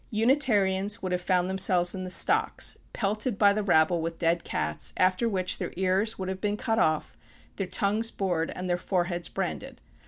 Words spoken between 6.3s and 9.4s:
been cut off, their tongues bored, and their foreheads